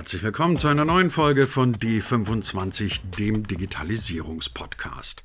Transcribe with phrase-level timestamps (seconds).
[0.00, 5.24] Herzlich willkommen zu einer neuen Folge von D25, dem Digitalisierungspodcast.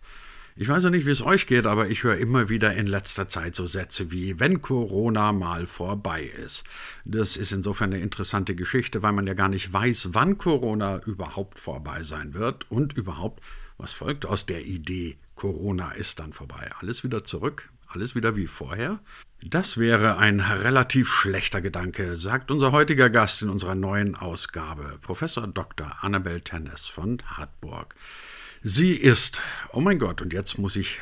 [0.57, 3.29] Ich weiß ja nicht, wie es euch geht, aber ich höre immer wieder in letzter
[3.29, 6.65] Zeit so Sätze wie, wenn Corona mal vorbei ist.
[7.05, 11.57] Das ist insofern eine interessante Geschichte, weil man ja gar nicht weiß, wann Corona überhaupt
[11.57, 13.41] vorbei sein wird und überhaupt,
[13.77, 16.69] was folgt aus der Idee, Corona ist dann vorbei.
[16.81, 18.99] Alles wieder zurück, alles wieder wie vorher.
[19.43, 25.47] Das wäre ein relativ schlechter Gedanke, sagt unser heutiger Gast in unserer neuen Ausgabe, Professor
[25.47, 25.97] Dr.
[26.01, 27.95] Annabel Tennes von Hartburg.
[28.67, 29.39] Sie ist,
[29.73, 30.99] oh mein Gott, und jetzt muss ich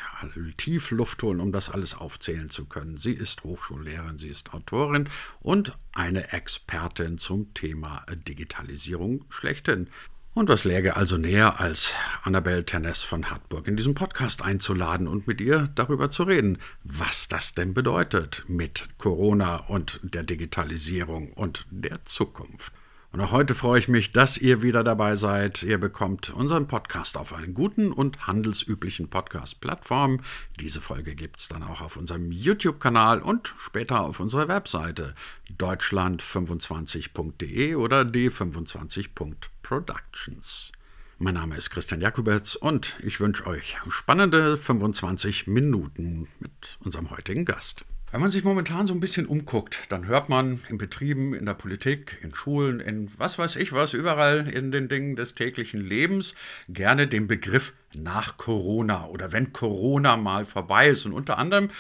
[0.58, 2.97] tief Luft holen, um das alles aufzählen zu können.
[2.97, 5.08] Sie ist Hochschullehrerin, sie ist Autorin
[5.39, 9.88] und eine Expertin zum Thema Digitalisierung schlechthin.
[10.36, 15.28] Und was läge also näher, als Annabelle Ternes von Hartburg in diesem Podcast einzuladen und
[15.28, 21.68] mit ihr darüber zu reden, was das denn bedeutet mit Corona und der Digitalisierung und
[21.70, 22.73] der Zukunft.
[23.14, 25.61] Und auch heute freue ich mich, dass ihr wieder dabei seid.
[25.61, 30.23] Ihr bekommt unseren Podcast auf allen guten und handelsüblichen Podcast-Plattformen.
[30.59, 35.14] Diese Folge gibt es dann auch auf unserem YouTube-Kanal und später auf unserer Webseite
[35.59, 40.72] deutschland25.de oder d25.productions.
[41.19, 47.45] Mein Name ist Christian Jakubetz und ich wünsche euch spannende 25 Minuten mit unserem heutigen
[47.45, 47.86] Gast.
[48.14, 51.56] Wenn man sich momentan so ein bisschen umguckt, dann hört man in Betrieben, in der
[51.56, 56.36] Politik, in Schulen, in was weiß ich was, überall in den Dingen des täglichen Lebens
[56.69, 61.08] gerne den Begriff nach Corona oder wenn Corona mal vorbei ist.
[61.08, 61.72] Und unter anderem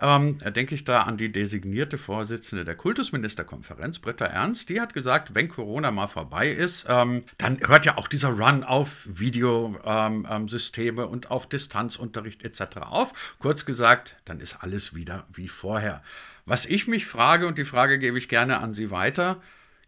[0.00, 4.68] ähm, denke ich da an die designierte Vorsitzende der Kultusministerkonferenz, Britta Ernst.
[4.68, 8.64] Die hat gesagt, wenn Corona mal vorbei ist, ähm, dann hört ja auch dieser Run
[8.64, 12.78] auf Videosysteme ähm, und auf Distanzunterricht etc.
[12.78, 13.36] auf.
[13.38, 16.02] Kurz gesagt, dann ist alles wieder wie vorher.
[16.44, 19.40] Was ich mich frage, und die Frage gebe ich gerne an Sie weiter,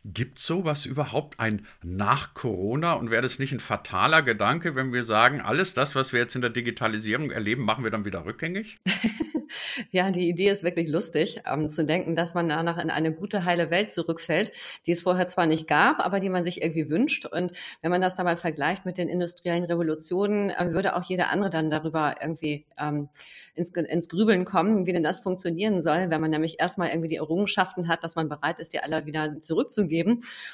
[0.07, 2.93] Gibt sowas überhaupt ein nach Corona?
[2.93, 6.35] Und wäre das nicht ein fataler Gedanke, wenn wir sagen, alles das, was wir jetzt
[6.35, 8.81] in der Digitalisierung erleben, machen wir dann wieder rückgängig?
[9.91, 13.47] ja, die Idee ist wirklich lustig, ähm, zu denken, dass man danach in eine gute,
[13.47, 14.53] heile Welt zurückfällt,
[14.85, 17.25] die es vorher zwar nicht gab, aber die man sich irgendwie wünscht.
[17.25, 21.31] Und wenn man das dann mal vergleicht mit den industriellen Revolutionen, äh, würde auch jeder
[21.31, 23.09] andere dann darüber irgendwie ähm,
[23.55, 27.17] ins, ins Grübeln kommen, wie denn das funktionieren soll, wenn man nämlich erstmal irgendwie die
[27.17, 29.94] Errungenschaften hat, dass man bereit ist, die alle wieder zurückzugeben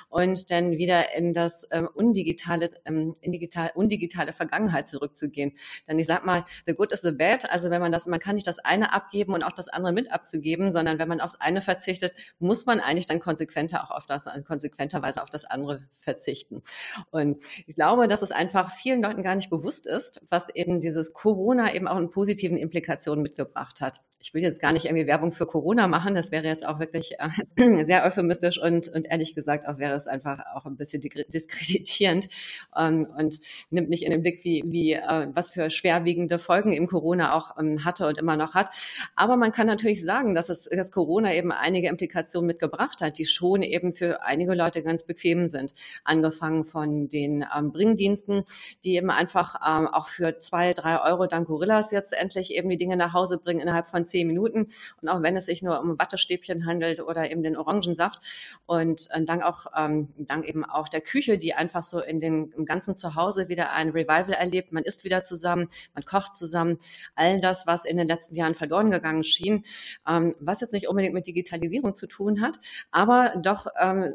[0.09, 5.53] und dann wieder in das ähm, undigitale, ähm, in digital, undigitale Vergangenheit zurückzugehen.
[5.89, 7.50] Denn ich sag mal, the good is the bad.
[7.50, 10.12] Also wenn man das, man kann nicht das eine abgeben und auch das andere mit
[10.12, 14.27] abzugeben, sondern wenn man aufs eine verzichtet, muss man eigentlich dann konsequenter auch auf das,
[14.47, 16.62] konsequenterweise auf das andere verzichten.
[17.11, 21.12] Und ich glaube, dass es einfach vielen Leuten gar nicht bewusst ist, was eben dieses
[21.12, 24.00] Corona eben auch in positiven Implikationen mitgebracht hat.
[24.23, 27.17] Ich will jetzt gar nicht irgendwie Werbung für Corona machen, das wäre jetzt auch wirklich
[27.19, 32.29] äh, sehr euphemistisch und, und ehrlich gesagt auch wäre es einfach auch ein bisschen diskreditierend
[32.77, 36.87] ähm, und nimmt nicht in den Blick, wie, wie äh, was für schwerwiegende Folgen eben
[36.87, 38.71] Corona auch ähm, hatte und immer noch hat.
[39.17, 43.27] Aber man kann natürlich sagen, dass es dass Corona eben einige Implikationen mitgebracht hat, die
[43.27, 45.75] schon eben für einige Leute ganz bequem sind.
[46.05, 48.45] Angefangen von den ähm, Bringdiensten,
[48.85, 52.77] die eben einfach ähm, auch für zwei, drei Euro dank Gorillas jetzt endlich eben die
[52.77, 54.69] Dinge nach Hause bringen innerhalb von zehn Minuten.
[55.01, 58.21] Und auch wenn es sich nur um Wattestäbchen handelt oder eben den Orangensaft.
[58.67, 62.53] Und äh, dank auch, ähm, dank eben auch der Küche, die einfach so in den
[62.53, 64.72] im ganzen Zuhause wieder ein Revival erlebt.
[64.72, 66.78] Man isst wieder zusammen, man kocht zusammen.
[67.14, 69.64] All das, was in den letzten Jahren verloren gegangen schien,
[70.08, 72.58] ähm, was jetzt nicht unbedingt mit Digitalisierung zu tun hat,
[72.91, 74.14] aber doch ähm,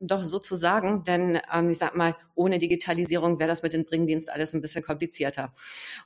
[0.00, 4.54] doch sozusagen, denn ähm, ich sag mal, ohne Digitalisierung wäre das mit dem Bringdienst alles
[4.54, 5.52] ein bisschen komplizierter.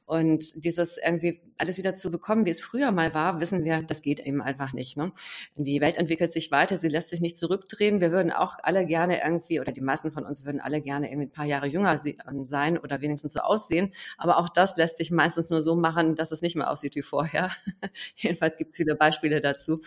[0.06, 4.02] Und dieses irgendwie alles wieder zu bekommen, wie es früher mal war, wissen wir, das
[4.02, 4.96] geht eben einfach nicht.
[4.96, 5.12] Ne?
[5.56, 8.00] Die Welt entwickelt sich weiter, sie lässt sich nicht zurückdrehen.
[8.00, 11.26] Wir würden auch alle gerne irgendwie, oder die meisten von uns würden alle gerne irgendwie
[11.26, 11.98] ein paar Jahre jünger
[12.44, 13.92] sein oder wenigstens so aussehen.
[14.16, 17.02] Aber auch das lässt sich meistens nur so machen, dass es nicht mehr aussieht wie
[17.02, 17.50] vorher.
[18.16, 19.80] Jedenfalls gibt es viele Beispiele dazu.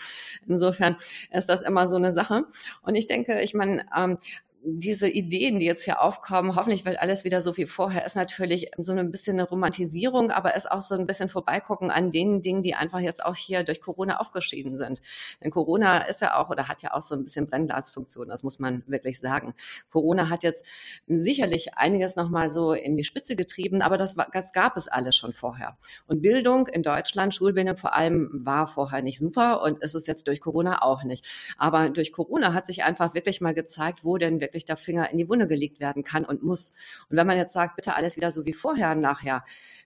[0.48, 0.98] Insofern
[1.32, 2.46] ist das immer so eine Sache.
[2.82, 4.18] Und ich denke, ich meine, ähm,
[4.66, 8.72] diese Ideen, die jetzt hier aufkommen, hoffentlich wird alles wieder so wie vorher, ist natürlich
[8.78, 12.64] so ein bisschen eine Romantisierung, aber ist auch so ein bisschen Vorbeigucken an den Dingen,
[12.64, 15.02] die einfach jetzt auch hier durch Corona aufgeschieden sind.
[15.44, 18.60] Denn Corona ist ja auch oder hat ja auch so ein bisschen Brennglasfunktion, das muss
[18.60, 19.54] man wirklich sagen.
[19.92, 20.66] Corona hat jetzt
[21.08, 25.34] sicherlich einiges nochmal so in die Spitze getrieben, aber das, das gab es alles schon
[25.34, 25.78] vorher.
[26.08, 30.28] Und Bildung in Deutschland, Schulbildung vor allem, war vorher nicht super und ist es jetzt
[30.28, 31.26] durch Corona auch nicht.
[31.58, 35.10] Aber durch Corona hat sich einfach wirklich mal gezeigt, wo denn wirklich wirklich der Finger
[35.10, 36.74] in die Wunde gelegt werden kann und muss.
[37.10, 39.44] Und wenn man jetzt sagt, bitte alles wieder so wie vorher nachher,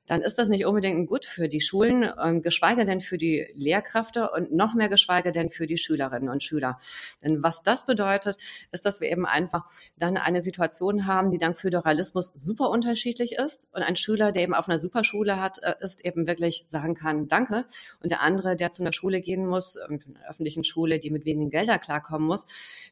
[0.08, 4.32] dann ist das nicht unbedingt gut für die Schulen, ähm, geschweige denn für die Lehrkräfte
[4.32, 6.80] und noch mehr geschweige denn für die Schülerinnen und Schüler.
[7.24, 8.38] Denn was das bedeutet,
[8.72, 9.66] ist, dass wir eben einfach
[9.98, 14.56] dann eine Situation haben, die dank Föderalismus super unterschiedlich ist und ein Schüler, der eben
[14.56, 17.66] auf einer Superschule hat, äh, ist eben wirklich sagen kann, danke.
[18.02, 21.26] Und der andere, der zu einer Schule gehen muss, ähm, einer öffentlichen Schule, die mit
[21.26, 22.46] wenigen Geldern klarkommen muss,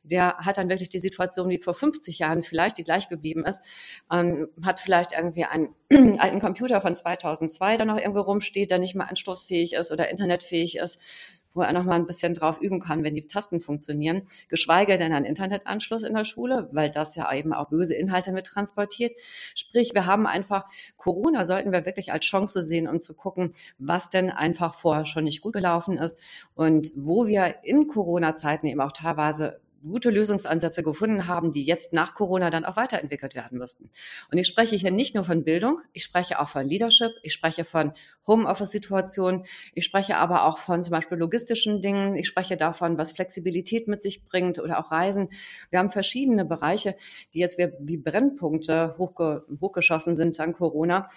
[0.04, 3.62] der hat dann wirklich die Situation, die vor 50 Jahren vielleicht die gleich geblieben ist,
[4.12, 5.75] ähm, hat vielleicht irgendwie einen
[6.19, 10.77] alten Computer von 2002 der noch irgendwo rumsteht, der nicht mehr anstoßfähig ist oder internetfähig
[10.77, 11.00] ist,
[11.56, 15.13] wo er noch mal ein bisschen drauf üben kann, wenn die Tasten funktionieren, geschweige denn
[15.13, 19.13] einen Internetanschluss in der Schule, weil das ja eben auch böse Inhalte mit transportiert.
[19.56, 20.65] Sprich, wir haben einfach
[20.97, 25.23] Corona sollten wir wirklich als Chance sehen, um zu gucken, was denn einfach vorher schon
[25.23, 26.19] nicht gut gelaufen ist
[26.53, 32.13] und wo wir in Corona-Zeiten eben auch teilweise gute Lösungsansätze gefunden haben, die jetzt nach
[32.13, 33.89] Corona dann auch weiterentwickelt werden müssten.
[34.31, 37.65] Und ich spreche hier nicht nur von Bildung, ich spreche auch von Leadership, ich spreche
[37.65, 37.93] von
[38.27, 43.88] Homeoffice-Situationen, ich spreche aber auch von zum Beispiel logistischen Dingen, ich spreche davon, was Flexibilität
[43.88, 45.30] mit sich bringt oder auch Reisen.
[45.69, 46.95] Wir haben verschiedene Bereiche,
[47.33, 51.07] die jetzt wie Brennpunkte hochge hochgeschossen sind an Corona,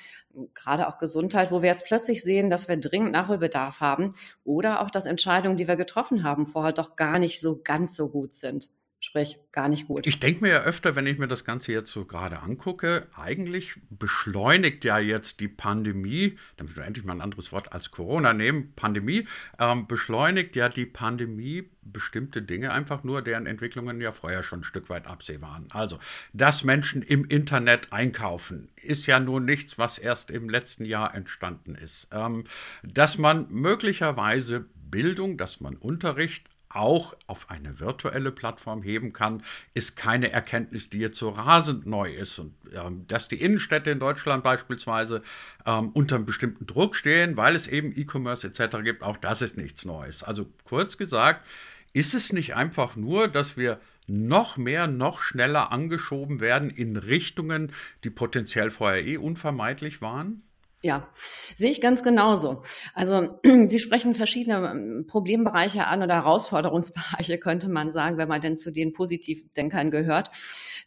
[0.55, 4.15] gerade auch Gesundheit, wo wir jetzt plötzlich sehen, dass wir dringend Nachholbedarf haben
[4.45, 8.09] oder auch, dass Entscheidungen, die wir getroffen haben, vorher doch gar nicht so ganz so
[8.09, 8.69] gut sind.
[9.01, 10.07] Sprich, gar nicht gut.
[10.07, 13.75] Ich denke mir ja öfter, wenn ich mir das Ganze jetzt so gerade angucke, eigentlich
[13.91, 18.73] beschleunigt ja jetzt die Pandemie, damit wir endlich mal ein anderes Wort als Corona nehmen,
[18.75, 19.27] Pandemie,
[19.59, 24.65] ähm, beschleunigt ja die Pandemie bestimmte Dinge einfach nur, deren Entwicklungen ja vorher schon ein
[24.65, 25.67] Stück weit absehbar waren.
[25.71, 25.99] Also,
[26.33, 31.75] dass Menschen im Internet einkaufen, ist ja nun nichts, was erst im letzten Jahr entstanden
[31.75, 32.09] ist.
[32.13, 32.45] Ähm,
[32.83, 39.43] dass man möglicherweise Bildung, dass man Unterricht auch auf eine virtuelle Plattform heben kann,
[39.75, 42.39] ist keine Erkenntnis, die jetzt so rasend neu ist.
[42.39, 45.23] Und ähm, dass die Innenstädte in Deutschland beispielsweise
[45.67, 48.79] ähm, unter einem bestimmten Druck stehen, weil es eben E-Commerce etc.
[48.83, 50.23] gibt, auch das ist nichts Neues.
[50.23, 51.47] Also kurz gesagt,
[51.93, 57.73] ist es nicht einfach nur, dass wir noch mehr, noch schneller angeschoben werden in Richtungen,
[58.05, 60.43] die potenziell vorher eh unvermeidlich waren?
[60.81, 61.09] Ja,
[61.57, 62.63] sehe ich ganz genauso.
[62.95, 68.57] Also Sie sprechen verschiedene ähm, Problembereiche an oder Herausforderungsbereiche, könnte man sagen, wenn man denn
[68.57, 70.31] zu den Positivdenkern gehört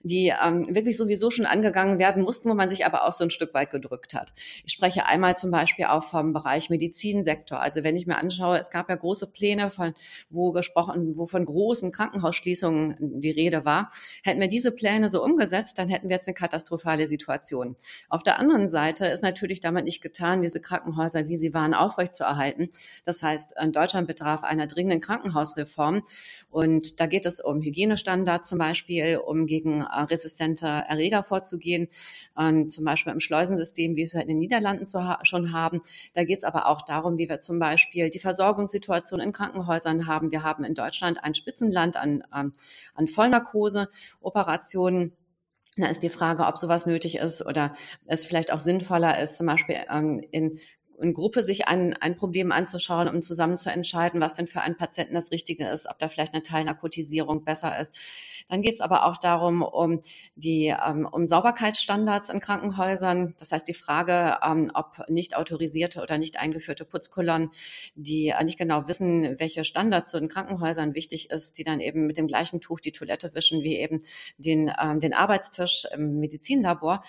[0.03, 3.31] die ähm, wirklich sowieso schon angegangen werden mussten, wo man sich aber auch so ein
[3.31, 4.33] Stück weit gedrückt hat.
[4.65, 7.59] Ich spreche einmal zum Beispiel auch vom Bereich Medizinsektor.
[7.61, 9.93] Also wenn ich mir anschaue, es gab ja große Pläne, von,
[10.29, 13.91] wo gesprochen, wo von großen Krankenhausschließungen die Rede war.
[14.23, 17.75] Hätten wir diese Pläne so umgesetzt, dann hätten wir jetzt eine katastrophale Situation.
[18.09, 22.69] Auf der anderen Seite ist natürlich damit nicht getan, diese Krankenhäuser, wie sie waren, aufrechtzuerhalten.
[23.05, 26.01] Das heißt, in Deutschland betraf einer dringenden Krankenhausreform.
[26.49, 31.87] Und da geht es um Hygienestandards zum Beispiel, um gegen äh, resistente Erreger vorzugehen,
[32.35, 34.85] und zum Beispiel im Schleusensystem, wie wir es in den Niederlanden
[35.23, 35.81] schon haben.
[36.13, 40.31] Da geht es aber auch darum, wie wir zum Beispiel die Versorgungssituation in Krankenhäusern haben.
[40.31, 42.53] Wir haben in Deutschland ein Spitzenland an, ähm,
[42.95, 45.13] an Vollnarkose-Operationen.
[45.77, 47.73] Da ist die Frage, ob sowas nötig ist oder
[48.05, 50.59] es vielleicht auch sinnvoller ist, zum Beispiel ähm, in
[51.01, 54.77] in Gruppe sich ein, ein Problem anzuschauen, um zusammen zu entscheiden, was denn für einen
[54.77, 57.95] Patienten das Richtige ist, ob da vielleicht eine Teilnarkotisierung besser ist.
[58.51, 60.01] Dann geht es aber auch darum, um
[60.35, 63.33] die ähm, um Sauberkeitsstandards in Krankenhäusern.
[63.39, 67.51] Das heißt die Frage, ähm, ob nicht autorisierte oder nicht eingeführte Putzkolonnen,
[67.95, 72.05] die äh, nicht genau wissen, welche Standards so in Krankenhäusern wichtig ist, die dann eben
[72.07, 73.99] mit dem gleichen Tuch die Toilette wischen wie eben
[74.37, 77.03] den, ähm, den Arbeitstisch im Medizinlabor.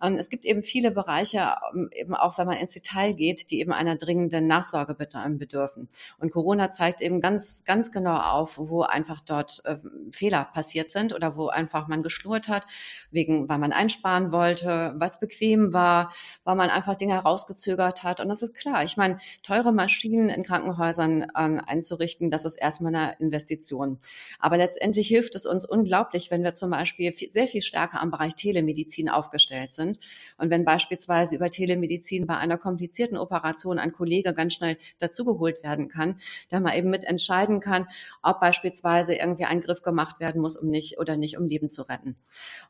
[0.00, 1.54] Es gibt eben viele Bereiche,
[1.92, 5.88] eben auch wenn man ins Detail geht, geht, die eben einer dringenden Nachsorge bedürfen.
[6.18, 9.76] Und Corona zeigt eben ganz, ganz genau auf, wo einfach dort äh,
[10.12, 12.66] Fehler passiert sind oder wo einfach man geschlurrt hat,
[13.10, 16.12] wegen, weil man einsparen wollte, es bequem war,
[16.44, 18.20] weil man einfach Dinge herausgezögert hat.
[18.20, 18.84] Und das ist klar.
[18.84, 23.98] Ich meine, teure Maschinen in Krankenhäusern ähm, einzurichten, das ist erstmal eine Investition.
[24.38, 28.10] Aber letztendlich hilft es uns unglaublich, wenn wir zum Beispiel viel, sehr viel stärker am
[28.10, 29.98] Bereich Telemedizin aufgestellt sind.
[30.36, 35.88] Und wenn beispielsweise über Telemedizin bei einer komplizierten Operation ein Kollege ganz schnell dazugeholt werden
[35.88, 36.18] kann,
[36.50, 37.88] der mal eben mitentscheiden kann,
[38.22, 41.82] ob beispielsweise irgendwie ein Griff gemacht werden muss, um nicht oder nicht, um Leben zu
[41.82, 42.16] retten.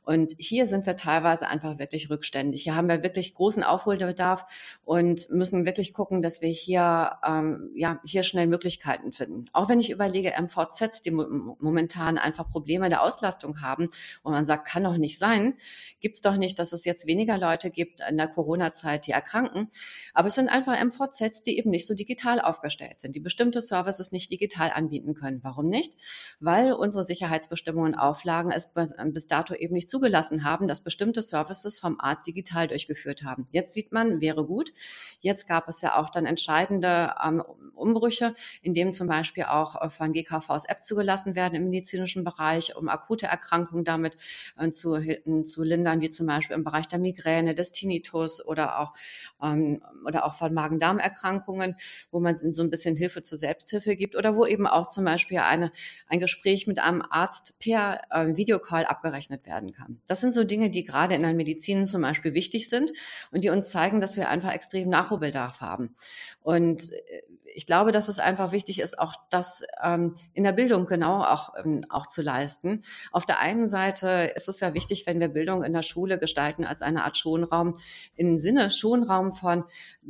[0.05, 2.62] Und hier sind wir teilweise einfach wirklich rückständig.
[2.62, 4.47] Hier haben wir wirklich großen Aufholbedarf
[4.85, 9.45] und müssen wirklich gucken, dass wir hier, ähm, ja, hier schnell Möglichkeiten finden.
[9.52, 13.90] Auch wenn ich überlege, MVZs, die momentan einfach Probleme der Auslastung haben,
[14.23, 15.55] wo man sagt, kann doch nicht sein,
[16.00, 19.71] gibt es doch nicht, dass es jetzt weniger Leute gibt in der Corona-Zeit, die erkranken.
[20.14, 24.12] Aber es sind einfach MVZs, die eben nicht so digital aufgestellt sind, die bestimmte Services
[24.12, 25.40] nicht digital anbieten können.
[25.42, 25.95] Warum nicht?
[26.38, 31.80] Weil unsere Sicherheitsbestimmungen und Auflagen es bis dato eben nicht zugelassen haben, dass bestimmte Services
[31.80, 33.49] vom Arzt digital durchgeführt haben.
[33.50, 34.73] Jetzt sieht man, wäre gut.
[35.21, 37.42] Jetzt gab es ja auch dann entscheidende ähm,
[37.75, 42.76] Umbrüche, in dem zum Beispiel auch äh, von GKVs Apps zugelassen werden im medizinischen Bereich,
[42.76, 44.16] um akute Erkrankungen damit
[44.57, 48.78] äh, zu, äh, zu lindern, wie zum Beispiel im Bereich der Migräne, des Tinnitus oder
[48.78, 48.95] auch,
[49.42, 51.76] ähm, oder auch von Magen-Darm-Erkrankungen,
[52.11, 55.38] wo man so ein bisschen Hilfe zur Selbsthilfe gibt oder wo eben auch zum Beispiel
[55.38, 55.73] eine,
[56.06, 60.00] ein Gespräch mit einem Arzt per äh, Videocall abgerechnet werden kann.
[60.06, 62.92] Das sind so Dinge, die gerade in der Medizin zum Beispiel wichtig sind
[63.30, 65.94] und die uns zeigen, dass wir einfach extrem Nachholbedarf haben.
[66.40, 67.23] Und äh,
[67.58, 71.54] ich glaube, dass es einfach wichtig ist, auch das ähm, in der Bildung genau auch,
[71.58, 72.85] ähm, auch zu leisten.
[73.11, 76.64] Auf der einen Seite ist es ja wichtig, wenn wir Bildung in der Schule gestalten
[76.64, 77.78] als eine Art Schonraum,
[78.14, 79.64] im Sinne Schonraum von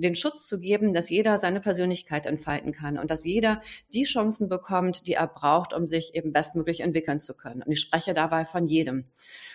[0.09, 3.61] den Schutz zu geben, dass jeder seine Persönlichkeit entfalten kann und dass jeder
[3.93, 7.63] die Chancen bekommt, die er braucht, um sich eben bestmöglich entwickeln zu können.
[7.63, 9.05] Und ich spreche dabei von jedem.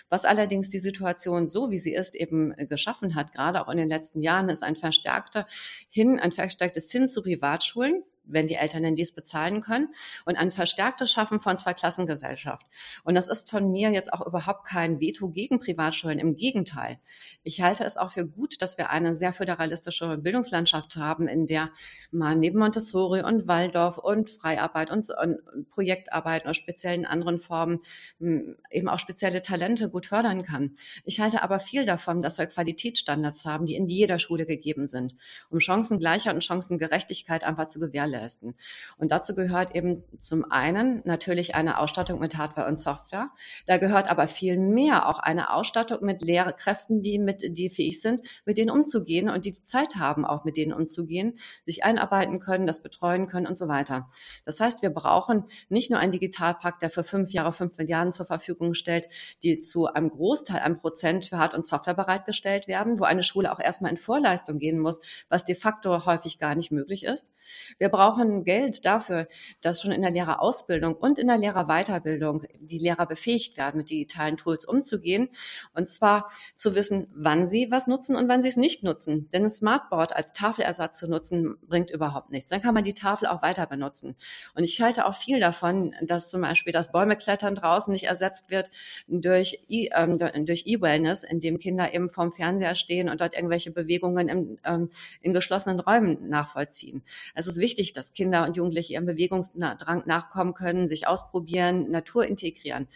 [0.10, 3.89] Was allerdings die Situation so, wie sie ist, eben geschaffen hat, gerade auch in den
[3.89, 5.48] letzten Jahren, ist ein verstärkter
[5.89, 9.89] hin, ein verstärktes Hin zu Privatschulen wenn die Eltern denn dies bezahlen können,
[10.25, 12.65] und ein verstärktes Schaffen von Zweiklassengesellschaft.
[13.03, 16.20] Und das ist von mir jetzt auch überhaupt kein Veto gegen Privatschulen.
[16.20, 17.00] Im Gegenteil.
[17.44, 21.72] Ich halte es auch für gut, dass wir eine sehr föderalistische Bildungslandschaft haben, in der
[22.12, 27.82] man neben Montessori und Waldorf und Freiarbeit und, und Projektarbeit und speziellen anderen Formen
[28.20, 30.75] hm, eben auch spezielle Talente gut fördern kann.
[31.03, 35.15] Ich halte aber viel davon, dass wir Qualitätsstandards haben, die in jeder Schule gegeben sind,
[35.50, 38.55] um Chancengleichheit und Chancengerechtigkeit einfach zu gewährleisten gewährleisten.
[38.98, 43.32] Und dazu gehört eben zum einen natürlich eine Ausstattung mit Hardware und Software.
[43.65, 48.22] Da gehört aber viel mehr auch eine Ausstattung mit Lehrkräften, die mit, die fähig sind,
[48.46, 52.82] mit denen umzugehen und die Zeit haben, auch mit denen umzugehen, sich einarbeiten können, das
[52.82, 54.10] betreuen können und so weiter.
[54.46, 58.25] Das heißt, wir brauchen nicht nur einen Digitalpakt, der für fünf Jahre fünf Milliarden zur
[58.25, 59.08] Verfügung stellt,
[59.41, 63.51] die zu einem Großteil, einem Prozent für Hard- und Software bereitgestellt werden, wo eine Schule
[63.51, 67.32] auch erstmal in Vorleistung gehen muss, was de facto häufig gar nicht möglich ist.
[67.77, 69.29] Wir brauchen brauchen Geld dafür,
[69.62, 74.36] dass schon in der Lehrerausbildung und in der Lehrerweiterbildung die Lehrer befähigt werden, mit digitalen
[74.36, 75.29] Tools umzugehen.
[75.74, 79.29] Und zwar zu wissen, wann sie was nutzen und wann sie es nicht nutzen.
[79.31, 82.50] Denn ein Smartboard als Tafelersatz zu nutzen, bringt überhaupt nichts.
[82.50, 84.17] Dann kann man die Tafel auch weiter benutzen.
[84.53, 88.69] Und ich halte auch viel davon, dass zum Beispiel das Bäumeklettern draußen nicht ersetzt wird
[89.07, 94.27] durch e, ähm, durch E-Wellness, indem Kinder eben vorm Fernseher stehen und dort irgendwelche Bewegungen
[94.27, 94.89] im, ähm,
[95.22, 97.01] in geschlossenen Räumen nachvollziehen.
[97.33, 102.26] Also es ist wichtig, dass Kinder und Jugendliche ihrem Bewegungsdrang nachkommen können, sich ausprobieren, Natur
[102.26, 102.88] integrieren.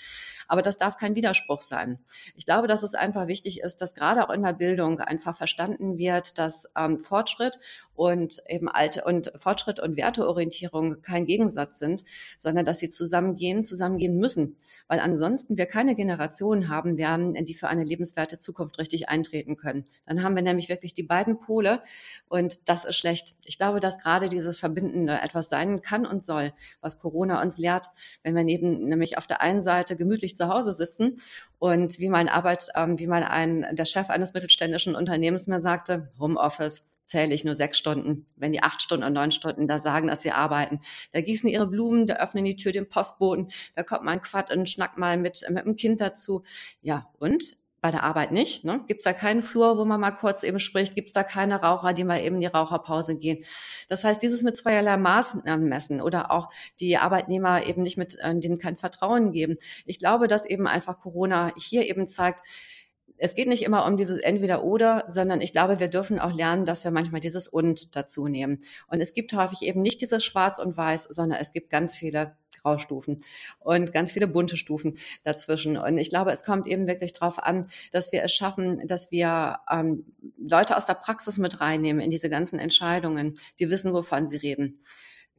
[0.47, 1.99] Aber das darf kein Widerspruch sein.
[2.35, 5.97] Ich glaube, dass es einfach wichtig ist, dass gerade auch in der Bildung einfach verstanden
[5.97, 7.59] wird, dass ähm, Fortschritt
[7.95, 12.05] und eben alte und Fortschritt und Werteorientierung kein Gegensatz sind,
[12.37, 14.55] sondern dass sie zusammengehen, zusammengehen müssen,
[14.87, 19.85] weil ansonsten wir keine Generation haben werden, die für eine lebenswerte Zukunft richtig eintreten können.
[20.05, 21.81] Dann haben wir nämlich wirklich die beiden Pole
[22.29, 23.35] und das ist schlecht.
[23.43, 27.87] Ich glaube, dass gerade dieses Verbindende etwas sein kann und soll, was Corona uns lehrt,
[28.23, 31.21] wenn wir neben nämlich auf der einen Seite gemütlich zu Hause sitzen
[31.59, 36.11] und wie mein Arbeit, ähm, wie mal ein der Chef eines mittelständischen Unternehmens mir sagte,
[36.19, 40.07] Homeoffice zähle ich nur sechs Stunden, wenn die acht Stunden und neun Stunden da sagen,
[40.07, 40.81] dass sie arbeiten.
[41.11, 44.51] Da gießen ihre Blumen, da öffnen die Tür dem Postboten, da kommt mal ein Quatsch
[44.51, 46.43] und schnackt mal mit, mit dem Kind dazu.
[46.81, 47.57] Ja, und?
[47.87, 48.65] Bei der Arbeit nicht.
[48.65, 48.81] Ne?
[48.85, 50.93] Gibt es da keinen Flur, wo man mal kurz eben spricht?
[50.93, 53.45] Gibt es da keine Raucher, die mal eben in die Raucherpause gehen?
[53.87, 56.49] Das heißt, dieses mit zweierlei Maßen messen oder auch
[56.81, 59.55] die Arbeitnehmer eben nicht mit, äh, denen kein Vertrauen geben.
[59.85, 62.41] Ich glaube, dass eben einfach Corona hier eben zeigt,
[63.15, 66.83] es geht nicht immer um dieses Entweder-Oder, sondern ich glaube, wir dürfen auch lernen, dass
[66.83, 68.63] wir manchmal dieses Und dazu nehmen.
[68.89, 72.35] Und es gibt häufig eben nicht dieses Schwarz und Weiß, sondern es gibt ganz viele
[72.67, 73.23] Graustufen
[73.59, 75.77] und ganz viele bunte Stufen dazwischen.
[75.77, 79.59] Und ich glaube, es kommt eben wirklich darauf an, dass wir es schaffen, dass wir
[79.71, 80.05] ähm,
[80.37, 84.79] Leute aus der Praxis mit reinnehmen in diese ganzen Entscheidungen, die wissen, wovon sie reden.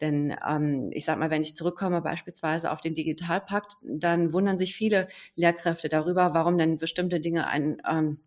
[0.01, 4.75] Denn ähm, ich sage mal, wenn ich zurückkomme beispielsweise auf den Digitalpakt, dann wundern sich
[4.75, 8.21] viele Lehrkräfte darüber, warum denn bestimmte Dinge ein ähm,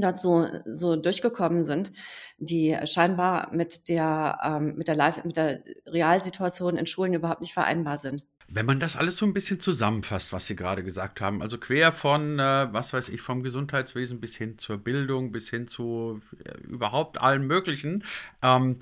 [0.00, 0.46] dort so,
[0.96, 1.92] durchgekommen sind,
[2.38, 7.54] die scheinbar mit der, ähm, mit der Live, mit der Realsituation in Schulen überhaupt nicht
[7.54, 8.24] vereinbar sind.
[8.50, 11.92] Wenn man das alles so ein bisschen zusammenfasst, was Sie gerade gesagt haben, also quer
[11.92, 16.56] von, äh, was weiß ich, vom Gesundheitswesen bis hin zur Bildung, bis hin zu äh,
[16.66, 18.04] überhaupt allen möglichen,
[18.42, 18.78] ähm,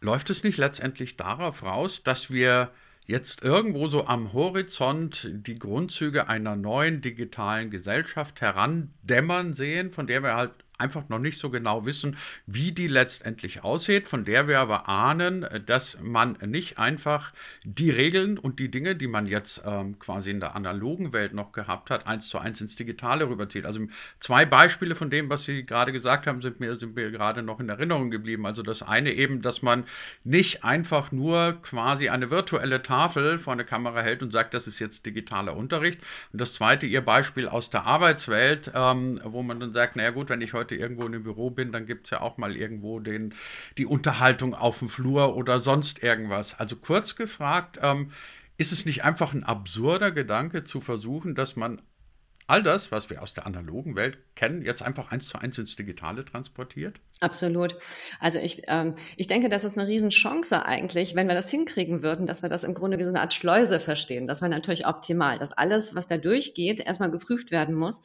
[0.00, 2.70] läuft es nicht letztendlich darauf raus, dass wir
[3.10, 10.22] jetzt irgendwo so am Horizont die Grundzüge einer neuen digitalen Gesellschaft herandämmern sehen, von der
[10.22, 14.60] wir halt einfach noch nicht so genau wissen, wie die letztendlich aussieht, von der wir
[14.60, 17.32] aber ahnen, dass man nicht einfach
[17.64, 21.52] die Regeln und die Dinge, die man jetzt ähm, quasi in der analogen Welt noch
[21.52, 23.66] gehabt hat, eins zu eins ins Digitale rüberzieht.
[23.66, 23.80] Also
[24.18, 27.60] zwei Beispiele von dem, was Sie gerade gesagt haben, sind mir, sind mir gerade noch
[27.60, 28.46] in Erinnerung geblieben.
[28.46, 29.84] Also das eine eben, dass man
[30.24, 34.78] nicht einfach nur quasi eine virtuelle Tafel vor eine Kamera hält und sagt, das ist
[34.78, 36.00] jetzt digitaler Unterricht.
[36.32, 40.28] Und das zweite, Ihr Beispiel aus der Arbeitswelt, ähm, wo man dann sagt, naja gut,
[40.28, 43.00] wenn ich heute irgendwo in einem Büro bin, dann gibt es ja auch mal irgendwo
[43.00, 43.34] den,
[43.78, 46.58] die Unterhaltung auf dem Flur oder sonst irgendwas.
[46.58, 48.10] Also kurz gefragt, ähm,
[48.58, 51.80] ist es nicht einfach ein absurder Gedanke zu versuchen, dass man
[52.50, 55.76] all das, was wir aus der analogen Welt kennen, jetzt einfach eins zu eins ins
[55.76, 57.00] Digitale transportiert?
[57.20, 57.76] Absolut.
[58.18, 62.26] Also ich, ähm, ich denke, das ist eine Riesenchance eigentlich, wenn wir das hinkriegen würden,
[62.26, 64.26] dass wir das im Grunde wie so eine Art Schleuse verstehen.
[64.26, 68.02] Das wäre natürlich optimal, dass alles, was da durchgeht, erstmal geprüft werden muss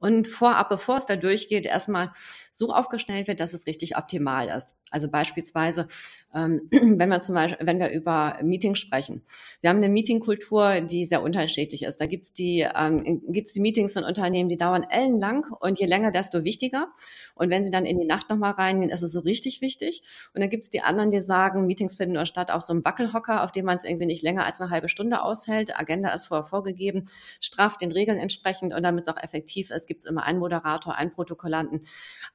[0.00, 2.10] und vorab, bevor es da durchgeht, erstmal
[2.50, 4.74] so aufgestellt wird, dass es richtig optimal ist.
[4.90, 5.86] Also beispielsweise,
[6.34, 9.22] ähm, wenn wir zum Beispiel, wenn wir über Meetings sprechen.
[9.60, 12.00] Wir haben eine Meetingkultur, die sehr unterschiedlich ist.
[12.00, 16.10] Da gibt's die, ähm, gibt's die Meetings in Unternehmen, die dauern ellenlang und je länger,
[16.10, 16.88] desto wichtiger.
[17.34, 20.02] Und wenn sie dann in die Nacht nochmal reingehen, ist es so richtig wichtig.
[20.34, 23.44] Und dann gibt's die anderen, die sagen, Meetings finden nur statt auf so einem Wackelhocker,
[23.44, 25.78] auf dem man es irgendwie nicht länger als eine halbe Stunde aushält.
[25.78, 27.06] Agenda ist vorher vorgegeben,
[27.40, 31.10] straff den Regeln entsprechend und damit es auch effektiv ist, gibt's immer einen Moderator, einen
[31.10, 31.82] Protokollanten.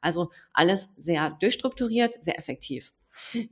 [0.02, 2.94] Also alles sehr durchstrukturiert, sehr effektiv.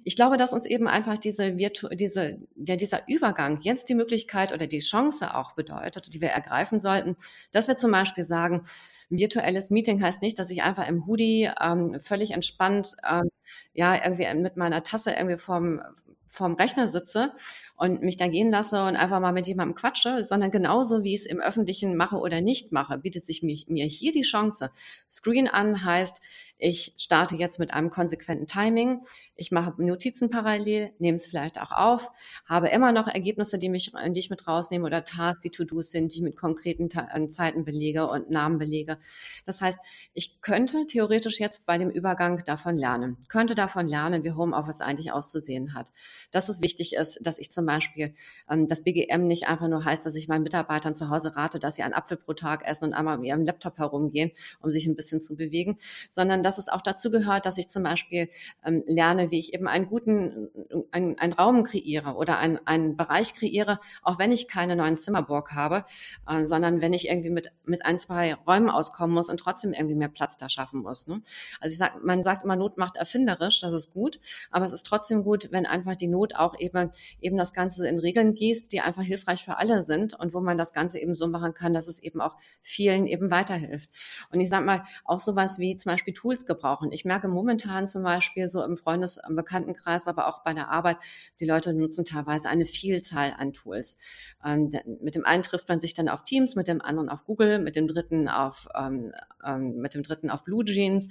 [0.04, 4.52] Ich glaube, dass uns eben einfach diese, Virtu diese, ja, dieser Übergang jetzt die Möglichkeit
[4.52, 7.16] oder die Chance auch bedeutet, die wir ergreifen sollten,
[7.54, 8.64] dass wir zum Beispiel sagen,
[9.10, 13.30] virtuelles Meeting heißt nicht, dass ich einfach im Hoodie ähm, völlig entspannt, ähm,
[13.74, 15.82] ja, irgendwie mit meiner Tasse irgendwie vorm,
[16.28, 17.32] vorm Rechner sitze
[17.76, 21.22] und mich da gehen lasse und einfach mal mit jemandem quatsche, sondern genauso wie ich
[21.22, 24.72] es im Öffentlichen mache oder nicht mache, bietet sich mir hier die Chance.
[25.12, 26.22] Screen an heißt,
[26.64, 29.02] ich starte jetzt mit einem konsequenten Timing.
[29.36, 32.10] Ich mache Notizen parallel, nehme es vielleicht auch auf,
[32.46, 36.14] habe immer noch Ergebnisse, die, mich, die ich mit rausnehme oder Tasks, die To-Dos sind,
[36.14, 38.98] die ich mit konkreten äh, Zeiten belege und Namen belege.
[39.46, 39.78] Das heißt,
[40.14, 45.12] ich könnte theoretisch jetzt bei dem Übergang davon lernen, könnte davon lernen, wie Homeoffice eigentlich
[45.12, 45.92] auszusehen hat.
[46.32, 48.16] Dass es wichtig ist, dass ich zum Beispiel
[48.50, 51.76] ähm, das BGM nicht einfach nur heißt, dass ich meinen Mitarbeitern zu Hause rate, dass
[51.76, 54.96] sie einen Apfel pro Tag essen und einmal mit ihrem Laptop herumgehen, um sich ein
[54.96, 55.78] bisschen zu bewegen,
[56.10, 58.30] sondern dass es auch dazu gehört, dass ich zum Beispiel
[58.66, 60.50] ähm, lerne, wie ich eben einen guten,
[60.92, 65.54] einen, einen Raum kreiere oder einen, einen Bereich kreiere, auch wenn ich keine neuen Zimmerburg
[65.54, 65.86] habe,
[66.28, 69.96] äh, sondern wenn ich irgendwie mit, mit ein, zwei Räumen auskommen muss und trotzdem irgendwie
[69.96, 71.08] mehr Platz da schaffen muss.
[71.08, 71.22] Ne?
[71.60, 74.20] Also ich sag, man sagt immer, Not macht erfinderisch, das ist gut,
[74.52, 78.00] aber es ist trotzdem gut, wenn einfach die Not auch eben, eben das Ganze in
[78.00, 81.28] Regeln gießt, die einfach hilfreich für alle sind und wo man das Ganze eben so
[81.28, 83.90] machen kann, dass es eben auch vielen eben weiterhilft.
[84.32, 86.92] Und ich sag mal, auch sowas wie zum Beispiel Tools Tools gebrauchen.
[86.92, 90.98] Ich merke momentan zum Beispiel so im Freundes-, im Bekanntenkreis, aber auch bei der Arbeit,
[91.40, 93.98] die Leute nutzen teilweise eine Vielzahl an Tools.
[94.44, 97.60] Und mit dem einen trifft man sich dann auf Teams, mit dem anderen auf Google,
[97.60, 99.14] mit dem dritten auf, ähm,
[99.46, 101.08] ähm, mit dem dritten auf Blue Jeans.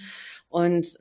[0.49, 0.99] Und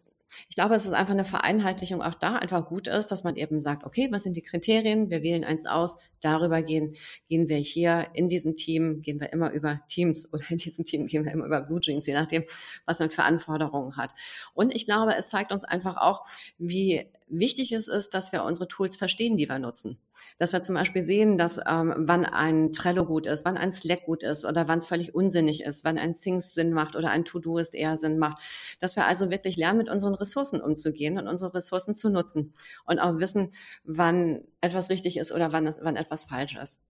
[0.49, 3.59] ich glaube, es ist einfach eine Vereinheitlichung auch da einfach gut ist, dass man eben
[3.59, 5.09] sagt, okay, was sind die Kriterien?
[5.09, 5.97] Wir wählen eins aus.
[6.21, 6.95] Darüber gehen,
[7.29, 11.07] gehen wir hier in diesem Team, gehen wir immer über Teams oder in diesem Team
[11.07, 12.43] gehen wir immer über Blue Jeans, je nachdem,
[12.85, 14.11] was man für Anforderungen hat.
[14.53, 16.25] Und ich glaube, es zeigt uns einfach auch,
[16.57, 19.97] wie wichtig es ist, dass wir unsere Tools verstehen, die wir nutzen.
[20.37, 24.05] Dass wir zum Beispiel sehen, dass ähm, wann ein Trello gut ist, wann ein Slack
[24.05, 27.25] gut ist oder wann es völlig unsinnig ist, wann ein Things Sinn macht oder ein
[27.25, 28.41] To-Do ist eher Sinn macht.
[28.79, 32.53] Dass wir also wirklich lernen, mit unseren Ressourcen umzugehen und unsere Ressourcen zu nutzen
[32.85, 36.81] und auch wissen, wann etwas richtig ist oder wann, wann etwas falsch ist.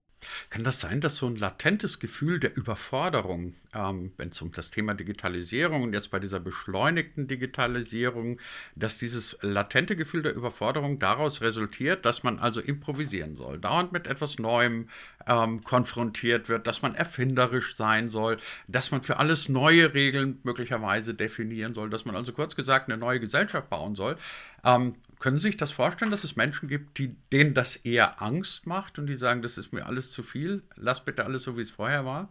[0.50, 4.70] Kann das sein, dass so ein latentes Gefühl der Überforderung, ähm, wenn es um das
[4.70, 8.38] Thema Digitalisierung und jetzt bei dieser beschleunigten Digitalisierung,
[8.76, 14.06] dass dieses latente Gefühl der Überforderung daraus resultiert, dass man also improvisieren soll, dauernd mit
[14.06, 14.88] etwas Neuem
[15.26, 21.14] ähm, konfrontiert wird, dass man erfinderisch sein soll, dass man für alles neue Regeln möglicherweise
[21.14, 24.16] definieren soll, dass man also kurz gesagt eine neue Gesellschaft bauen soll.
[24.64, 28.66] Ähm, können Sie sich das vorstellen, dass es Menschen gibt, die, denen das eher Angst
[28.66, 31.62] macht und die sagen, das ist mir alles zu viel, lass bitte alles so, wie
[31.62, 32.28] es vorher war?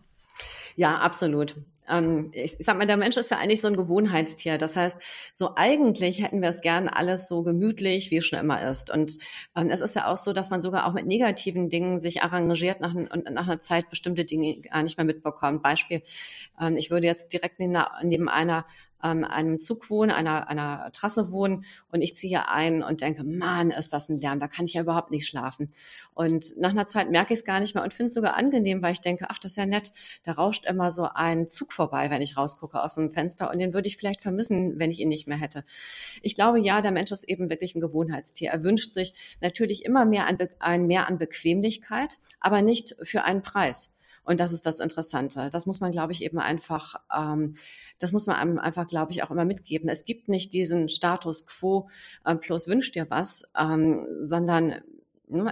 [0.75, 1.55] Ja, absolut.
[1.89, 4.57] Ähm, ich, sag mal, der Mensch ist ja eigentlich so ein Gewohnheitstier.
[4.57, 4.97] Das heißt,
[5.33, 8.93] so eigentlich hätten wir es gern alles so gemütlich, wie es schon immer ist.
[8.93, 9.19] Und
[9.55, 12.81] ähm, es ist ja auch so, dass man sogar auch mit negativen Dingen sich arrangiert
[12.81, 15.63] nach, und nach einer Zeit bestimmte Dinge gar nicht mehr mitbekommt.
[15.63, 16.01] Beispiel,
[16.59, 18.65] ähm, ich würde jetzt direkt neben, neben einer
[19.03, 23.71] ähm, einem Zug wohnen, einer, einer Trasse wohnen und ich ziehe ein und denke, Mann,
[23.71, 25.73] ist das ein Lärm, da kann ich ja überhaupt nicht schlafen.
[26.13, 28.81] Und nach einer Zeit merke ich es gar nicht mehr und finde es sogar angenehm,
[28.81, 29.91] weil ich denke, ach, das ist ja nett,
[30.23, 33.73] da rauscht immer so ein Zug vorbei, wenn ich rausgucke aus dem Fenster und den
[33.73, 35.63] würde ich vielleicht vermissen, wenn ich ihn nicht mehr hätte.
[36.21, 38.51] Ich glaube, ja, der Mensch ist eben wirklich ein Gewohnheitstier.
[38.51, 43.41] Er wünscht sich natürlich immer mehr an, ein mehr an Bequemlichkeit, aber nicht für einen
[43.41, 43.95] Preis.
[44.23, 45.49] Und das ist das Interessante.
[45.51, 47.55] Das muss man, glaube ich, eben einfach, ähm,
[47.99, 49.89] das muss man einem einfach, glaube ich, auch immer mitgeben.
[49.89, 51.89] Es gibt nicht diesen Status quo
[52.25, 54.81] äh, plus wünscht dir was, ähm, sondern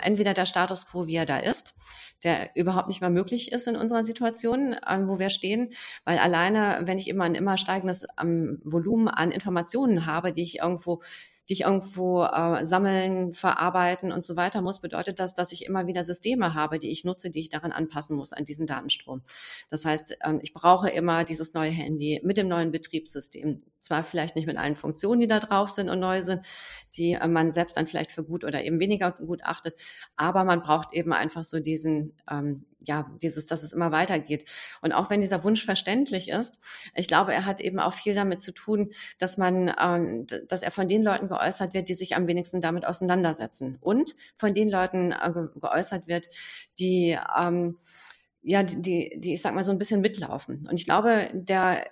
[0.02, 1.76] entweder der Status quo, wie er da ist,
[2.24, 5.72] der überhaupt nicht mehr möglich ist in unserer Situation, ähm, wo wir stehen,
[6.06, 10.60] weil alleine, wenn ich immer ein immer steigendes ähm, Volumen an Informationen habe, die ich
[10.60, 11.02] irgendwo
[11.50, 15.88] die ich irgendwo äh, sammeln, verarbeiten und so weiter muss, bedeutet das, dass ich immer
[15.88, 19.24] wieder Systeme habe, die ich nutze, die ich daran anpassen muss an diesen Datenstrom.
[19.72, 23.64] Das heißt, ähm, ich brauche immer dieses neue Handy mit dem neuen Betriebssystem.
[23.82, 26.46] Zwar vielleicht nicht mit allen Funktionen, die da drauf sind und neu sind,
[26.96, 29.76] die äh, man selbst dann vielleicht für gut oder eben weniger gut achtet,
[30.16, 34.46] aber man braucht eben einfach so diesen ähm, ja, dieses, dass es immer weitergeht.
[34.82, 36.60] Und auch wenn dieser Wunsch verständlich ist,
[36.96, 40.72] ich glaube, er hat eben auch viel damit zu tun, dass man, ähm, dass er
[40.72, 45.12] von den Leuten geäußert wird, die sich am wenigsten damit auseinandersetzen und von den Leuten
[45.12, 46.30] äh, geäußert wird,
[46.80, 47.78] die, ähm,
[48.42, 50.66] ja, die, die, die, ich sag mal, so ein bisschen mitlaufen.
[50.70, 51.86] Und ich glaube, der,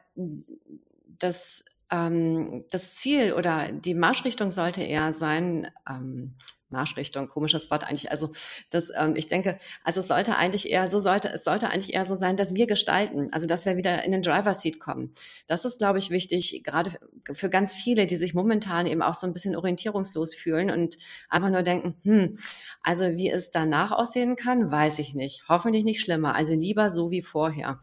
[1.19, 6.36] das, ähm, das Ziel oder die Marschrichtung sollte eher sein, ähm,
[6.69, 8.12] Marschrichtung, komisches Wort eigentlich.
[8.12, 8.32] Also
[8.69, 12.06] das, ähm, ich denke, also es sollte eigentlich eher, so sollte, es sollte eigentlich eher
[12.06, 15.13] so sein, dass wir gestalten, also dass wir wieder in den Driver Seat kommen.
[15.47, 16.91] Das ist, glaube ich, wichtig, gerade
[17.32, 20.97] für ganz viele, die sich momentan eben auch so ein bisschen orientierungslos fühlen und
[21.30, 22.38] einfach nur denken, hm,
[22.82, 25.43] also wie es danach aussehen kann, weiß ich nicht.
[25.47, 26.36] Hoffentlich nicht schlimmer.
[26.36, 27.80] Also lieber so wie vorher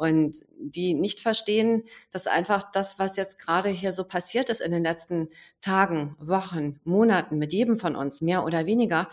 [0.00, 4.72] und die nicht verstehen, dass einfach das, was jetzt gerade hier so passiert ist in
[4.72, 5.28] den letzten
[5.60, 9.10] Tagen, Wochen, Monaten mit jedem von uns, mehr oder weniger,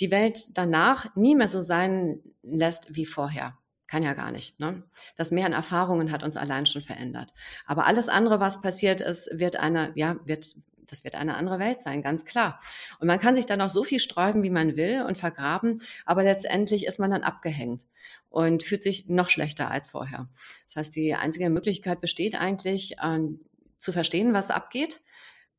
[0.00, 3.56] die Welt danach nie mehr so sein lässt wie vorher.
[3.86, 4.60] Kann ja gar nicht.
[4.60, 4.82] Ne?
[5.16, 7.32] Das Mehr an Erfahrungen hat uns allein schon verändert.
[7.64, 10.56] Aber alles andere, was passiert ist, wird eine, ja, wird
[10.88, 12.58] das wird eine andere Welt sein, ganz klar.
[12.98, 16.22] Und man kann sich dann auch so viel sträuben, wie man will und vergraben, aber
[16.22, 17.82] letztendlich ist man dann abgehängt
[18.30, 20.28] und fühlt sich noch schlechter als vorher.
[20.66, 23.40] Das heißt, die einzige Möglichkeit besteht eigentlich, ähm,
[23.78, 25.00] zu verstehen, was abgeht,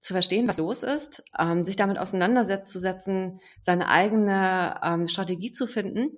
[0.01, 6.17] zu verstehen, was los ist, ähm, sich damit auseinandersetzen, seine eigene ähm, Strategie zu finden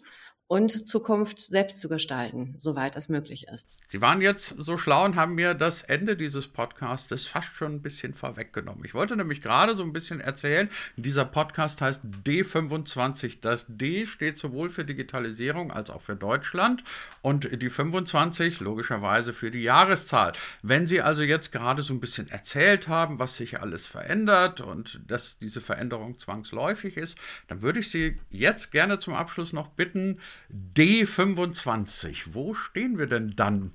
[0.52, 3.78] und Zukunft selbst zu gestalten, soweit es möglich ist.
[3.88, 7.82] Sie waren jetzt so schlau und haben mir das Ende dieses Podcasts fast schon ein
[7.82, 8.84] bisschen vorweggenommen.
[8.84, 13.38] Ich wollte nämlich gerade so ein bisschen erzählen, dieser Podcast heißt D25.
[13.40, 16.84] Das D steht sowohl für Digitalisierung als auch für Deutschland
[17.22, 20.34] und die 25 logischerweise für die Jahreszahl.
[20.64, 25.00] Wenn Sie also jetzt gerade so ein bisschen erzählt haben, was sich alles verändert und
[25.08, 30.20] dass diese Veränderung zwangsläufig ist, dann würde ich Sie jetzt gerne zum Abschluss noch bitten,
[30.50, 32.34] D25.
[32.34, 33.74] Wo stehen wir denn dann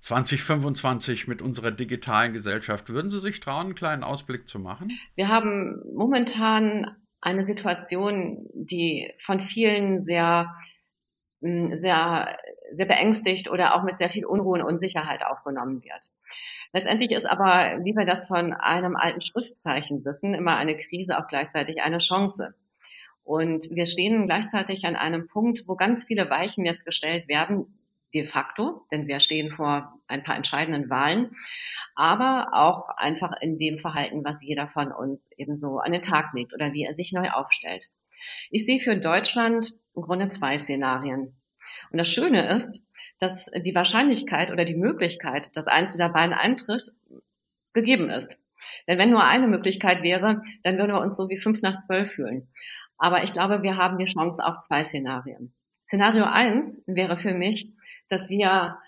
[0.00, 2.88] 2025 mit unserer digitalen Gesellschaft?
[2.88, 4.90] Würden Sie sich trauen, einen kleinen Ausblick zu machen?
[5.16, 10.54] Wir haben momentan eine Situation, die von vielen sehr,
[11.42, 12.38] hm, sehr,
[12.72, 16.00] sehr beängstigt oder auch mit sehr viel Unruhe und Unsicherheit aufgenommen wird.
[16.72, 21.26] Letztendlich ist aber, wie wir das von einem alten Schriftzeichen wissen, immer eine Krise auch
[21.26, 22.54] gleichzeitig eine Chance.
[23.28, 27.66] Und wir stehen gleichzeitig an einem Punkt, wo ganz viele Weichen jetzt gestellt werden,
[28.14, 31.36] de facto, denn wir stehen vor ein paar entscheidenden Wahlen,
[31.94, 36.32] aber auch einfach in dem Verhalten, was jeder von uns eben so an den Tag
[36.32, 37.90] legt oder wie er sich neu aufstellt.
[38.50, 41.36] Ich sehe für Deutschland im Grunde zwei Szenarien.
[41.90, 42.82] Und das Schöne ist,
[43.18, 46.92] dass die Wahrscheinlichkeit oder die Möglichkeit, dass eins dieser beiden eintritt,
[47.74, 48.38] gegeben ist.
[48.86, 52.10] Denn wenn nur eine Möglichkeit wäre, dann würden wir uns so wie fünf nach zwölf
[52.10, 52.48] fühlen.
[52.98, 55.54] Aber ich glaube, wir haben die Chance auf zwei Szenarien.
[55.86, 57.72] Szenario eins wäre für mich,
[58.08, 58.78] dass wir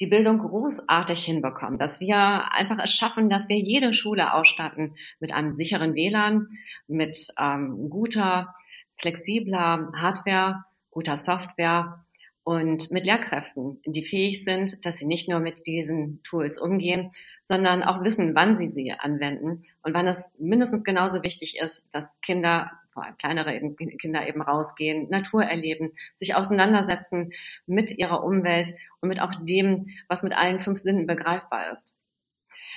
[0.00, 5.32] die Bildung großartig hinbekommen, dass wir einfach es schaffen, dass wir jede Schule ausstatten mit
[5.32, 6.48] einem sicheren WLAN,
[6.88, 8.52] mit ähm, guter,
[8.96, 12.04] flexibler Hardware, guter Software
[12.42, 17.12] und mit Lehrkräften, die fähig sind, dass sie nicht nur mit diesen Tools umgehen,
[17.44, 22.20] sondern auch wissen, wann sie sie anwenden und wann es mindestens genauso wichtig ist, dass
[22.20, 23.58] Kinder vor allem kleinere
[23.98, 27.32] Kinder eben rausgehen, Natur erleben, sich auseinandersetzen
[27.66, 31.96] mit ihrer Umwelt und mit auch dem, was mit allen fünf Sinnen begreifbar ist.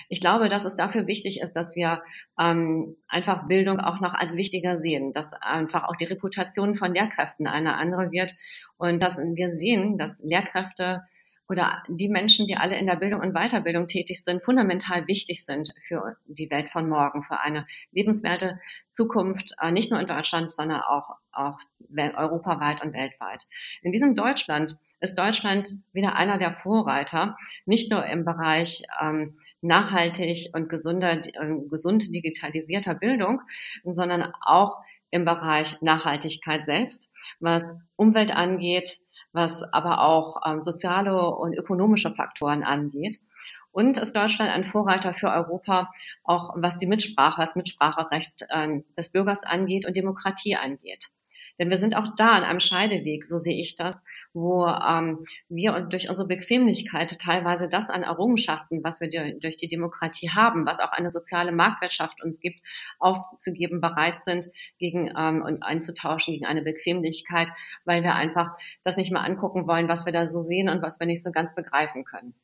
[0.09, 2.01] Ich glaube, dass es dafür wichtig ist, dass wir
[2.39, 7.47] ähm, einfach Bildung auch noch als wichtiger sehen, dass einfach auch die Reputation von Lehrkräften
[7.47, 8.33] eine andere wird
[8.77, 11.03] und dass wir sehen, dass Lehrkräfte
[11.47, 15.73] oder die Menschen, die alle in der Bildung und Weiterbildung tätig sind, fundamental wichtig sind
[15.87, 18.59] für die Welt von morgen, für eine lebenswerte
[18.91, 23.43] Zukunft, äh, nicht nur in Deutschland, sondern auch, auch europaweit und weltweit.
[23.81, 30.49] In diesem Deutschland ist Deutschland wieder einer der Vorreiter, nicht nur im Bereich ähm, nachhaltig
[30.53, 33.41] und gesunder, äh, gesund digitalisierter Bildung,
[33.83, 34.77] sondern auch
[35.11, 37.63] im Bereich Nachhaltigkeit selbst, was
[37.95, 38.99] Umwelt angeht,
[39.35, 43.17] was aber auch ähm, soziale und ökonomische Faktoren angeht.
[43.71, 45.91] Und ist Deutschland ein Vorreiter für Europa,
[46.23, 51.09] auch was die Mitsprache, das Mitspracherecht äh, des Bürgers angeht und Demokratie angeht.
[51.59, 53.95] Denn wir sind auch da an einem Scheideweg, so sehe ich das,
[54.35, 60.29] wo ähm, wir durch unsere Bequemlichkeit teilweise das an Errungenschaften, was wir durch die Demokratie
[60.29, 62.59] haben, was auch eine soziale Marktwirtschaft uns gibt,
[62.99, 67.47] aufzugeben bereit sind gegen ähm, und einzutauschen gegen eine Bequemlichkeit,
[67.85, 68.51] weil wir einfach
[68.83, 71.31] das nicht mal angucken wollen, was wir da so sehen und was wir nicht so
[71.31, 72.35] ganz begreifen können.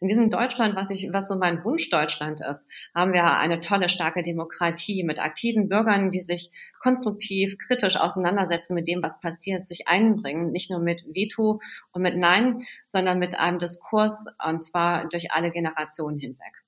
[0.00, 2.62] In diesem Deutschland, was ich, was so mein Wunsch Deutschland ist,
[2.94, 8.88] haben wir eine tolle, starke Demokratie mit aktiven Bürgern, die sich konstruktiv, kritisch auseinandersetzen mit
[8.88, 11.60] dem, was passiert, sich einbringen, nicht nur mit Veto
[11.92, 16.61] und mit Nein, sondern mit einem Diskurs, und zwar durch alle Generationen hinweg.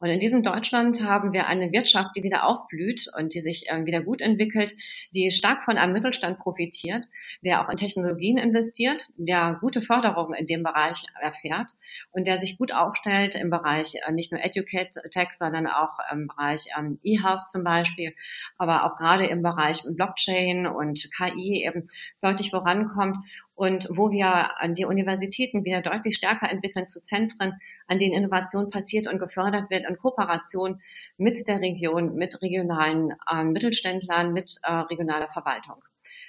[0.00, 3.84] Und in diesem Deutschland haben wir eine Wirtschaft, die wieder aufblüht und die sich äh,
[3.84, 4.76] wieder gut entwickelt,
[5.12, 7.04] die stark von einem Mittelstand profitiert,
[7.44, 11.72] der auch in Technologien investiert, der gute Förderungen in dem Bereich erfährt
[12.12, 16.28] und der sich gut aufstellt im Bereich äh, nicht nur Educate Tech, sondern auch im
[16.28, 18.14] Bereich ähm, E-Health zum Beispiel,
[18.56, 21.88] aber auch gerade im Bereich Blockchain und KI eben
[22.20, 23.16] deutlich vorankommt
[23.58, 27.54] und wo wir an die Universitäten wieder deutlich stärker entwickeln zu Zentren,
[27.88, 30.80] an denen Innovation passiert und gefördert wird in Kooperation
[31.16, 35.82] mit der Region, mit regionalen äh, Mittelständlern, mit äh, regionaler Verwaltung.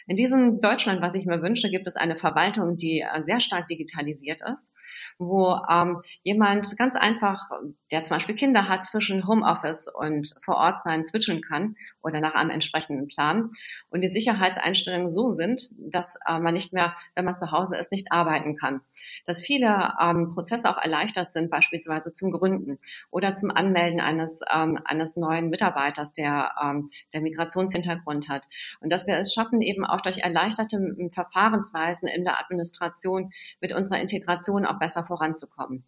[0.09, 3.67] In diesem Deutschland, was ich mir wünsche, gibt es eine Verwaltung, die äh, sehr stark
[3.67, 4.73] digitalisiert ist,
[5.19, 7.47] wo ähm, jemand ganz einfach,
[7.91, 12.33] der zum Beispiel Kinder hat, zwischen Homeoffice und vor Ort sein switchen kann oder nach
[12.33, 13.51] einem entsprechenden Plan
[13.91, 17.91] und die Sicherheitseinstellungen so sind, dass äh, man nicht mehr, wenn man zu Hause ist,
[17.91, 18.81] nicht arbeiten kann.
[19.25, 22.79] Dass viele ähm, Prozesse auch erleichtert sind, beispielsweise zum Gründen
[23.11, 28.41] oder zum Anmelden eines, ähm, eines neuen Mitarbeiters, der, ähm, der Migrationshintergrund hat.
[28.79, 33.31] Und dass wir es schaffen, eben auch durch erleichterte Verfahrensweisen in der Administration
[33.61, 35.85] mit unserer Integration auch besser voranzukommen.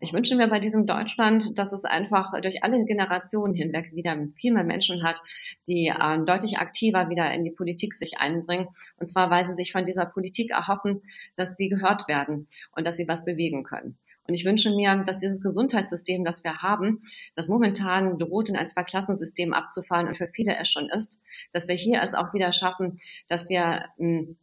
[0.00, 4.52] Ich wünsche mir bei diesem Deutschland, dass es einfach durch alle Generationen hinweg wieder viel
[4.52, 5.20] mehr Menschen hat,
[5.66, 8.68] die äh, deutlich aktiver wieder in die Politik sich einbringen.
[8.96, 11.02] Und zwar, weil sie sich von dieser Politik erhoffen,
[11.36, 13.98] dass sie gehört werden und dass sie was bewegen können.
[14.28, 17.00] Und ich wünsche mir, dass dieses Gesundheitssystem, das wir haben,
[17.34, 21.18] das momentan droht, in ein Zweiklassensystem abzufallen und für viele es schon ist,
[21.52, 24.36] dass wir hier es auch wieder schaffen, dass wir hm,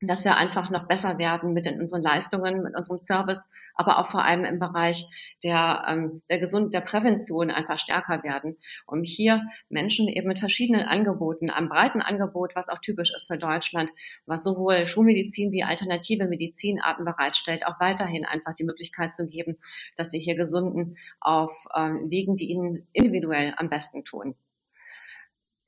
[0.00, 3.40] dass wir einfach noch besser werden mit unseren Leistungen, mit unserem Service,
[3.74, 5.06] aber auch vor allem im Bereich
[5.42, 8.56] der, ähm, der Gesund, der Prävention einfach stärker werden,
[8.86, 13.38] um hier Menschen eben mit verschiedenen Angeboten, einem breiten Angebot, was auch typisch ist für
[13.38, 13.90] Deutschland,
[14.26, 19.58] was sowohl Schulmedizin wie alternative Medizinarten bereitstellt, auch weiterhin einfach die Möglichkeit zu geben,
[19.96, 24.34] dass sie hier Gesunden auf ähm, Wegen, die ihnen individuell am besten tun.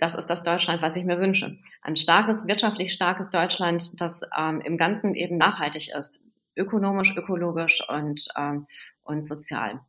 [0.01, 1.59] Das ist das Deutschland, was ich mir wünsche.
[1.83, 6.23] Ein starkes, wirtschaftlich starkes Deutschland, das ähm, im Ganzen eben nachhaltig ist,
[6.57, 8.67] ökonomisch, ökologisch und, ähm,
[9.03, 9.81] und sozial.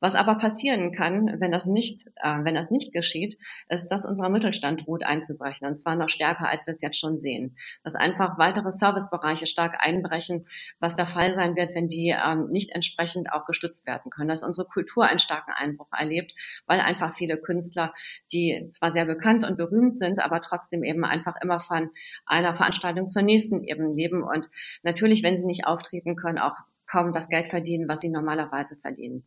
[0.00, 4.28] Was aber passieren kann, wenn das nicht, äh, wenn das nicht geschieht, ist, dass unser
[4.28, 7.56] Mittelstand droht einzubrechen und zwar noch stärker, als wir es jetzt schon sehen.
[7.82, 10.44] Dass einfach weitere Servicebereiche stark einbrechen,
[10.80, 14.28] was der Fall sein wird, wenn die ähm, nicht entsprechend auch gestützt werden können.
[14.28, 16.32] Dass unsere Kultur einen starken Einbruch erlebt,
[16.66, 17.92] weil einfach viele Künstler,
[18.32, 21.90] die zwar sehr bekannt und berühmt sind, aber trotzdem eben einfach immer von
[22.26, 24.48] einer Veranstaltung zur nächsten eben leben und
[24.82, 26.54] natürlich, wenn sie nicht auftreten können, auch
[26.86, 29.26] kaum das Geld verdienen, was sie normalerweise verdienen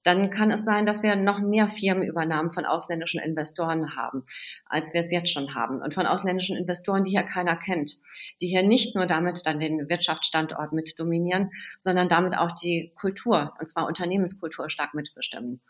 [0.03, 4.25] dann kann es sein, dass wir noch mehr Firmenübernahmen von ausländischen Investoren haben,
[4.65, 5.81] als wir es jetzt schon haben.
[5.81, 7.97] Und von ausländischen Investoren, die hier keiner kennt,
[8.41, 13.53] die hier nicht nur damit dann den Wirtschaftsstandort mit dominieren, sondern damit auch die Kultur,
[13.59, 15.61] und zwar Unternehmenskultur stark mitbestimmen.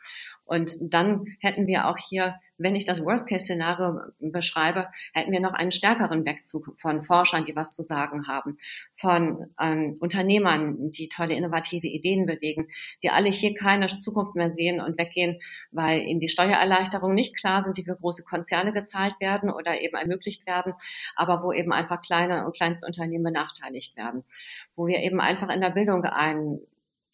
[0.46, 5.72] Und dann hätten wir auch hier, wenn ich das Worst-Case-Szenario beschreibe, hätten wir noch einen
[5.72, 8.58] stärkeren Wegzug von Forschern, die was zu sagen haben,
[8.98, 12.68] von ähm, Unternehmern, die tolle innovative Ideen bewegen,
[13.02, 15.40] die alle hier keine Zukunft mehr sehen und weggehen,
[15.72, 19.96] weil ihnen die Steuererleichterungen nicht klar sind, die für große Konzerne gezahlt werden oder eben
[19.96, 20.74] ermöglicht werden,
[21.16, 24.24] aber wo eben einfach kleine und Kleinstunternehmen benachteiligt werden,
[24.76, 26.60] wo wir eben einfach in der Bildung ein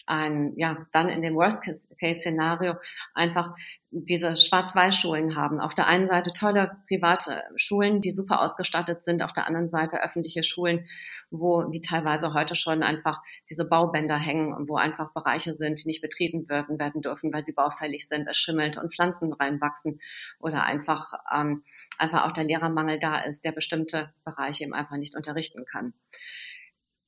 [0.08, 2.76] ein, ja, dann in dem Worst-Case-Szenario
[3.14, 3.56] einfach
[3.92, 5.60] diese Schwarz-Weiß-Schulen haben.
[5.60, 10.04] Auf der einen Seite tolle private Schulen, die super ausgestattet sind, auf der anderen Seite
[10.04, 10.88] öffentliche Schulen,
[11.30, 15.88] wo wie teilweise heute schon einfach diese Baubänder hängen und wo einfach Bereiche sind, die
[15.88, 20.00] nicht betreten werden, werden dürfen, weil sie baufällig sind, es schimmelt und Pflanzen reinwachsen
[20.40, 21.64] oder einfach, ähm,
[21.98, 25.94] einfach auch der Lehrermangel da ist, der bestimmte Bereiche eben einfach nicht unterrichten kann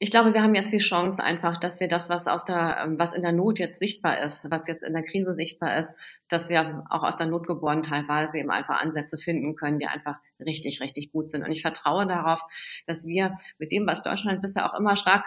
[0.01, 2.97] ich glaube, wir haben jetzt die Chance einfach, dass wir das, was aus der, ähm,
[2.97, 5.93] was in der Not jetzt sichtbar ist, was jetzt in der Krise sichtbar ist,
[6.29, 10.17] dass wir auch aus der Not geboren teilweise eben einfach Ansätze finden können, die einfach
[10.39, 11.43] richtig, richtig gut sind.
[11.43, 12.39] Und ich vertraue darauf,
[12.87, 15.25] dass wir mit dem, was Deutschland bisher auch immer stark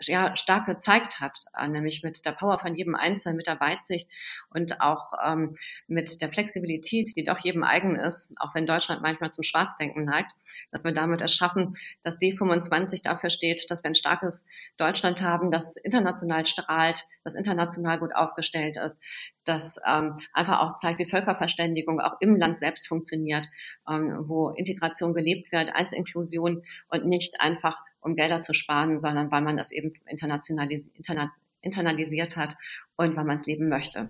[0.00, 4.08] ja, stark gezeigt hat, äh, nämlich mit der Power von jedem Einzelnen, mit der Weitsicht
[4.50, 9.30] und auch ähm, mit der Flexibilität, die doch jedem eigen ist, auch wenn Deutschland manchmal
[9.30, 10.32] zum Schwarzdenken neigt,
[10.70, 14.44] dass wir damit es schaffen, dass D25 dafür steht, dass wir ein starkes
[14.78, 18.98] Deutschland haben, das international strahlt, das international gut aufgestellt ist,
[19.44, 23.46] das ähm, einfach auch zeigt, wie Völkerverständigung auch im Land selbst funktioniert,
[23.88, 29.30] ähm, wo Integration gelebt wird, als Inklusion und nicht einfach um Gelder zu sparen, sondern
[29.30, 32.56] weil man das eben internationalis interna internalisiert hat
[32.96, 34.08] und weil man es leben möchte.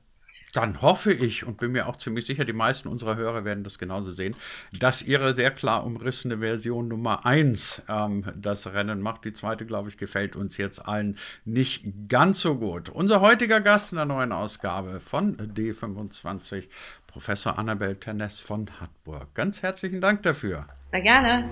[0.53, 3.79] Dann hoffe ich und bin mir auch ziemlich sicher, die meisten unserer Hörer werden das
[3.79, 4.37] genauso sehen,
[4.73, 9.25] dass Ihre sehr klar umrissene Version Nummer 1 ähm, das Rennen macht.
[9.25, 12.89] Die zweite, glaube ich, gefällt uns jetzt allen nicht ganz so gut.
[12.89, 16.69] Unser heutiger Gast in der neuen Ausgabe von D25,
[17.07, 19.35] Professor Annabel Ternes von Hartburg.
[19.35, 20.67] Ganz herzlichen Dank dafür.
[20.93, 21.51] Sehr gerne.